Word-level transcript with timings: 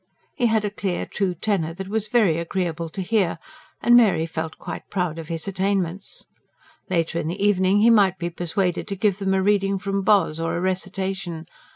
He 0.33 0.47
had 0.47 0.65
a 0.65 0.71
clear, 0.71 1.05
true 1.05 1.35
tenor 1.35 1.75
that 1.75 1.87
was 1.87 2.07
very 2.07 2.39
agreeable 2.39 2.89
to 2.89 3.03
hear; 3.03 3.37
and 3.83 3.95
Mary 3.95 4.25
felt 4.25 4.57
quite 4.57 4.89
proud 4.89 5.19
of 5.19 5.27
his 5.27 5.47
attainments. 5.47 6.25
Later 6.89 7.19
in 7.19 7.27
the 7.27 7.39
evening 7.45 7.81
he 7.81 7.91
might 7.91 8.17
be 8.17 8.31
persuaded 8.31 8.87
to 8.87 8.95
give 8.95 9.19
them 9.19 9.35
a 9.35 9.43
reading 9.43 9.77
from 9.77 10.01
Boz, 10.01 10.39
or 10.39 10.55
a 10.55 10.59
recitation. 10.59 11.45